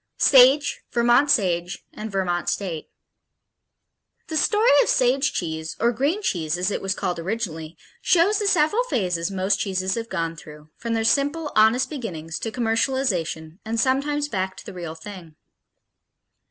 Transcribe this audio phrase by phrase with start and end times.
[0.17, 2.89] Sage, Vermont Sage and Vermont State
[4.29, 8.47] The story of Sage cheese, or green cheese as it was called originally, shows the
[8.47, 13.79] several phases most cheeses have gone through, from their simple, honest beginnings to commercialization, and
[13.79, 15.35] sometimes back to the real thing.